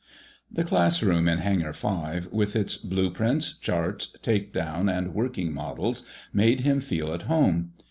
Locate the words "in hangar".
1.29-1.73